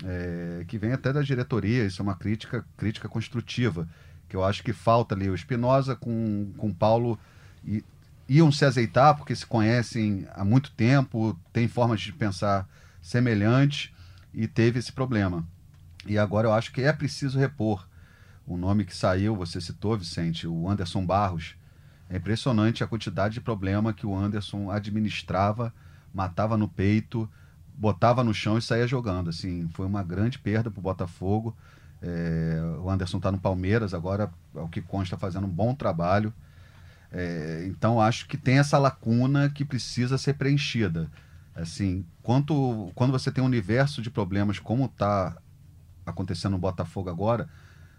[0.06, 3.88] é, que vem até da diretoria, isso é uma crítica, crítica construtiva,
[4.30, 5.30] que eu acho que falta ali.
[5.30, 7.20] O Espinosa com, com o Paulo
[7.66, 7.84] e,
[8.28, 12.68] iam se azeitar porque se conhecem há muito tempo, têm formas de pensar
[13.02, 13.92] semelhantes
[14.34, 15.46] e teve esse problema.
[16.06, 17.88] E agora eu acho que é preciso repor.
[18.46, 21.56] O nome que saiu, você citou, Vicente, o Anderson Barros.
[22.10, 25.74] É impressionante a quantidade de problema que o Anderson administrava,
[26.14, 27.30] matava no peito,
[27.78, 29.30] botava no chão e saía jogando.
[29.30, 31.56] Assim, foi uma grande perda para o Botafogo.
[32.02, 36.34] É, o Anderson está no Palmeiras agora, é o que consta fazendo um bom trabalho.
[37.12, 41.10] É, então acho que tem essa lacuna que precisa ser preenchida.
[41.56, 45.36] Assim, quanto, quando você tem um universo de problemas como está
[46.06, 47.50] acontecendo no Botafogo agora,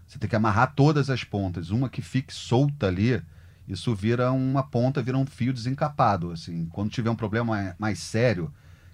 [0.07, 1.69] você tem que amarrar todas as pontas.
[1.69, 3.21] Uma que fique solta ali,
[3.67, 6.31] isso vira uma ponta, vira um fio desencapado.
[6.31, 8.51] Assim, quando tiver um problema mais sério,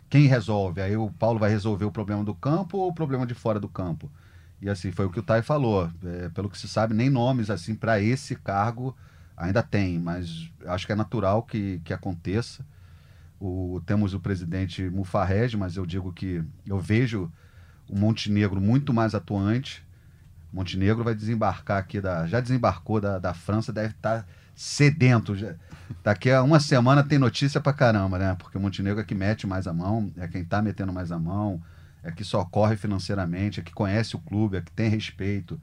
[0.09, 0.81] quem resolve?
[0.81, 3.67] Aí o Paulo vai resolver o problema do campo ou o problema de fora do
[3.67, 4.09] campo?
[4.61, 5.89] E assim, foi o que o Tai falou.
[6.03, 8.95] É, pelo que se sabe, nem nomes assim para esse cargo
[9.35, 12.65] ainda tem, mas acho que é natural que, que aconteça.
[13.39, 17.31] O, temos o presidente Mufarrege, mas eu digo que eu vejo
[17.89, 19.85] o Montenegro muito mais atuante.
[20.53, 22.25] Montenegro vai desembarcar aqui da.
[22.27, 25.35] Já desembarcou da, da França, deve estar tá sedento.
[25.35, 25.53] Já,
[26.03, 28.35] daqui a uma semana tem notícia pra caramba, né?
[28.39, 31.19] Porque o Montenegro é que mete mais a mão, é quem tá metendo mais a
[31.19, 31.61] mão,
[32.01, 35.59] é que socorre financeiramente, é que conhece o clube, é que tem respeito,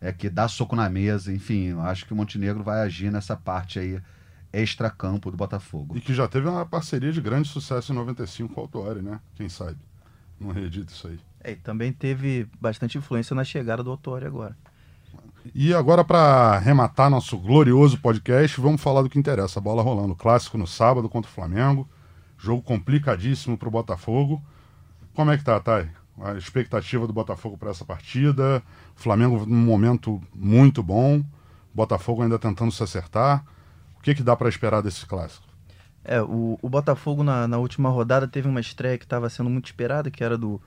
[0.00, 3.36] é que dá soco na mesa, enfim, eu acho que o Montenegro vai agir nessa
[3.36, 4.00] parte aí
[4.52, 5.96] extra-campo do Botafogo.
[5.96, 9.20] E que já teve uma parceria de grande sucesso em 95 com o Autori, né?
[9.34, 9.78] Quem sabe?
[10.38, 11.18] Não acredito isso aí.
[11.42, 14.56] É, e também teve bastante influência na chegada do Autori agora.
[15.54, 19.58] E agora, para arrematar nosso glorioso podcast, vamos falar do que interessa.
[19.58, 20.14] A bola rolando.
[20.14, 21.88] Clássico no sábado contra o Flamengo.
[22.38, 24.40] Jogo complicadíssimo para o Botafogo.
[25.14, 25.88] Como é que tá, Thay?
[26.20, 28.62] A expectativa do Botafogo para essa partida.
[28.96, 31.18] O Flamengo num momento muito bom.
[31.18, 31.24] O
[31.74, 33.44] Botafogo ainda tentando se acertar.
[33.98, 35.46] O que, que dá para esperar desse clássico?
[36.04, 39.66] É, o, o Botafogo na, na última rodada teve uma estreia que estava sendo muito
[39.66, 40.60] esperada, que era do,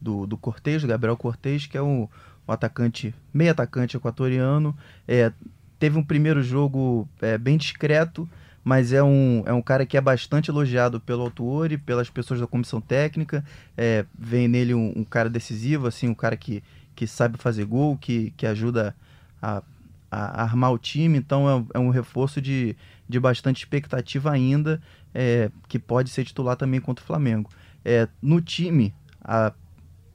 [0.00, 2.08] do, do Cortez, Gabriel Cortez, que é o
[2.50, 4.76] um atacante, meio atacante equatoriano.
[5.06, 5.32] É,
[5.78, 8.28] teve um primeiro jogo é, bem discreto,
[8.62, 12.40] mas é um, é um cara que é bastante elogiado pelo autor e pelas pessoas
[12.40, 13.44] da comissão técnica.
[13.76, 16.62] É, vem nele um, um, cara decisivo, assim, um cara que,
[16.94, 18.94] que sabe fazer gol, que, que ajuda
[19.40, 19.62] a,
[20.10, 21.16] a armar o time.
[21.16, 22.76] Então é, é um reforço de,
[23.08, 24.82] de bastante expectativa ainda,
[25.14, 27.48] é, que pode ser titular também contra o Flamengo.
[27.82, 28.92] É, no time,
[29.24, 29.52] a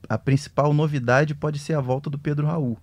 [0.08, 2.78] a principal novidade pode ser a volta do Pedro Raul.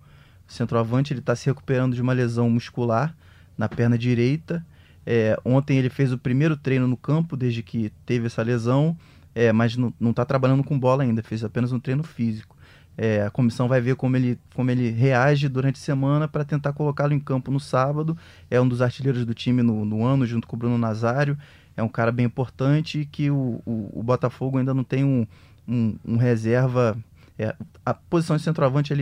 [0.47, 3.15] centroavante, ele está se recuperando de uma lesão muscular
[3.57, 4.65] na perna direita.
[5.05, 8.97] É, ontem ele fez o primeiro treino no campo desde que teve essa lesão,
[9.35, 12.55] é, mas não está trabalhando com bola ainda, fez apenas um treino físico.
[12.95, 16.73] É, a comissão vai ver como ele, como ele reage durante a semana para tentar
[16.73, 18.17] colocá-lo em campo no sábado.
[18.51, 21.37] É um dos artilheiros do time no, no, ano, junto com o Bruno Nazário.
[21.75, 25.25] É um cara bem importante que o, o, o Botafogo ainda não tem um,
[25.67, 26.95] um, um reserva.
[27.37, 28.93] É, a posição de centroavante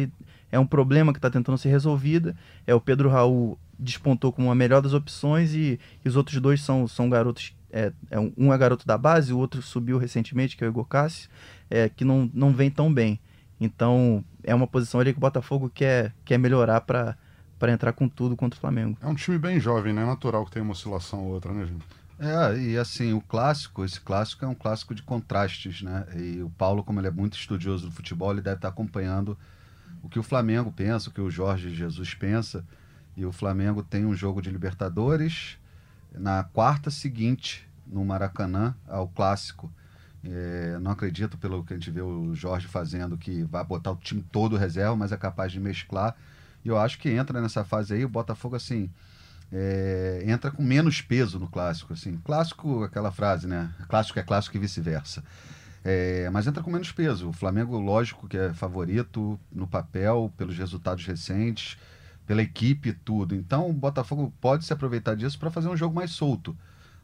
[0.51, 2.35] é um problema que está tentando ser resolvida.
[2.65, 6.61] É o Pedro Raul despontou como a melhor das opções e, e os outros dois
[6.61, 7.55] são, são garotos.
[7.71, 10.85] É, é um, é garoto da base, o outro subiu recentemente, que é o Igor
[10.85, 11.29] Cássio,
[11.69, 13.19] é, que não, não vem tão bem.
[13.59, 17.15] Então é uma posição ali que o Botafogo quer, quer melhorar para
[17.69, 18.97] entrar com tudo contra o Flamengo.
[19.01, 20.01] É um time bem jovem, né?
[20.01, 21.85] É natural que tenha uma oscilação ou outra, né, gente?
[22.23, 26.05] É, e assim, o clássico, esse clássico é um clássico de contrastes, né?
[26.15, 29.35] E o Paulo, como ele é muito estudioso do futebol, ele deve estar acompanhando
[30.03, 32.63] o que o Flamengo pensa, o que o Jorge Jesus pensa.
[33.17, 35.57] E o Flamengo tem um jogo de Libertadores
[36.13, 39.73] na quarta seguinte, no Maracanã, ao clássico.
[40.23, 43.95] É, não acredito, pelo que a gente vê o Jorge fazendo, que vai botar o
[43.95, 46.15] time todo reserva, mas é capaz de mesclar.
[46.63, 48.91] E eu acho que entra nessa fase aí, o Botafogo, assim,
[49.51, 51.93] é, entra com menos peso no clássico.
[51.93, 52.17] Assim.
[52.23, 53.73] Clássico, aquela frase, né?
[53.89, 55.23] Clássico é clássico e vice-versa.
[55.83, 57.29] É, mas entra com menos peso.
[57.29, 61.77] O Flamengo, lógico, que é favorito no papel, pelos resultados recentes,
[62.25, 63.35] pela equipe tudo.
[63.35, 66.55] Então o Botafogo pode se aproveitar disso para fazer um jogo mais solto.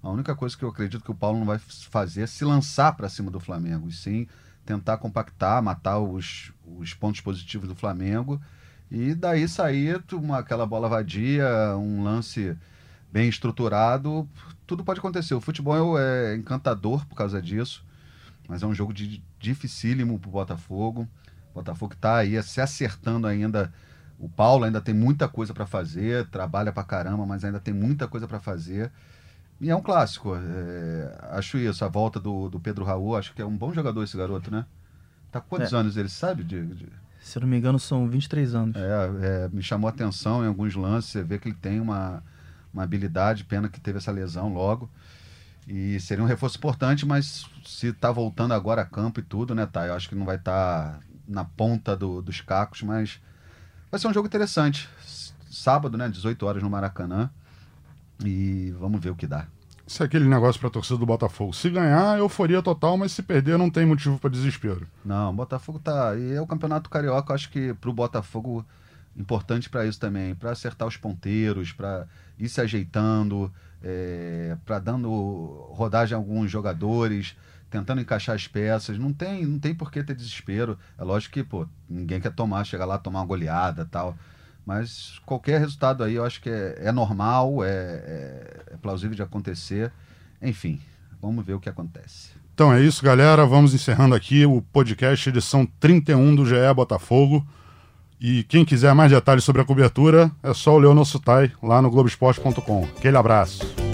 [0.02, 2.96] A única coisa que eu acredito que o Paulo não vai fazer é se lançar
[2.96, 4.28] para cima do Flamengo, e sim
[4.64, 8.40] tentar compactar, matar os, os pontos positivos do Flamengo
[8.90, 12.58] e daí sair uma, aquela bola vadia, um lance
[13.12, 14.28] bem estruturado,
[14.66, 15.34] tudo pode acontecer.
[15.34, 17.84] O futebol é encantador por causa disso,
[18.48, 21.08] mas é um jogo de, dificílimo para o Botafogo.
[21.52, 23.74] O Botafogo está aí se acertando ainda.
[24.20, 28.08] O Paulo ainda tem muita coisa para fazer, trabalha para caramba, mas ainda tem muita
[28.08, 28.92] coisa para fazer.
[29.60, 30.36] E é um clássico.
[30.36, 31.84] É, acho isso.
[31.84, 34.66] A volta do, do Pedro Raul, acho que é um bom jogador esse garoto, né?
[35.32, 35.76] Tá quantos é.
[35.76, 36.44] anos ele sabe?
[36.44, 36.88] De, de...
[37.28, 38.76] Se eu não me engano, são 23 anos.
[38.78, 41.12] É, é, me chamou a atenção em alguns lances.
[41.12, 42.24] Você vê que ele tem uma,
[42.74, 44.90] uma habilidade, pena que teve essa lesão logo.
[45.68, 49.66] E seria um reforço importante, mas se tá voltando agora a campo e tudo, né,
[49.66, 49.86] tá?
[49.86, 53.20] Eu acho que não vai estar tá na ponta do, dos cacos, mas
[53.92, 54.88] vai ser um jogo interessante.
[55.52, 57.30] Sábado, né, 18 horas no Maracanã.
[58.24, 59.48] E vamos ver o que dá.
[59.88, 61.54] Isso é aquele negócio para torcida do Botafogo.
[61.54, 64.86] Se ganhar, euforia total, mas se perder, não tem motivo para desespero.
[65.04, 66.14] Não, o Botafogo tá.
[66.18, 68.66] E é o Campeonato Carioca, acho que para o Botafogo
[69.18, 72.06] importante para isso também, para acertar os ponteiros, para
[72.38, 75.10] ir se ajeitando, é, para dando
[75.72, 77.36] rodagem a alguns jogadores,
[77.70, 79.00] tentando encaixar as peças.
[79.00, 80.78] Não tem, não tem por que ter desespero.
[80.98, 84.18] É lógico que, pô, ninguém quer tomar, chegar lá tomar uma goleada tal.
[84.68, 89.24] Mas qualquer resultado aí eu acho que é, é normal, é, é, é plausível de
[89.24, 89.94] acontecer.
[90.42, 90.82] Enfim,
[91.22, 92.32] vamos ver o que acontece.
[92.54, 93.46] Então é isso, galera.
[93.46, 97.48] Vamos encerrando aqui o podcast edição 31 do GE Botafogo.
[98.20, 101.82] E quem quiser mais detalhes sobre a cobertura, é só ler o nosso TAI lá
[101.82, 102.90] no Globoesporte.com.
[102.98, 103.87] Aquele abraço.